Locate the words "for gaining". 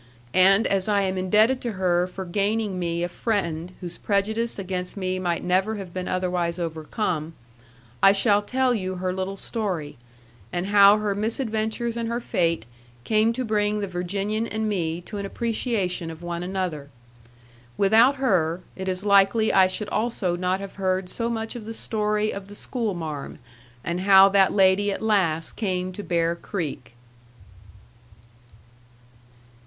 2.07-2.79